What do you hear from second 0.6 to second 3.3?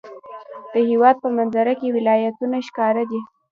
د هېواد په منظره کې ولایتونه ښکاره دي.